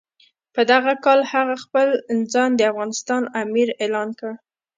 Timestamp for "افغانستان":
2.71-3.23